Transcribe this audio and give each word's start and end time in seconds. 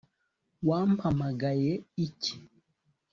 Wampamagaye 0.67 1.71
iki 2.05 2.33